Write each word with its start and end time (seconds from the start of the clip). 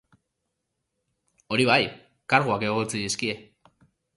Hori 1.57 1.67
bai, 1.71 1.77
karguak 2.35 2.67
egotzi 2.71 3.07
dizkie. 3.07 3.37